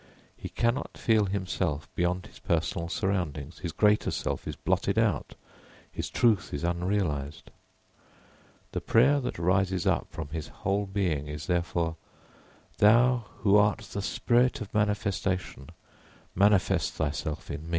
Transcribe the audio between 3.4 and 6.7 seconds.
his greater self is blotted out, his truth is